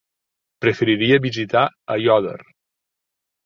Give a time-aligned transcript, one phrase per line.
[0.65, 1.63] Preferiria visitar
[1.97, 2.37] Aiòder.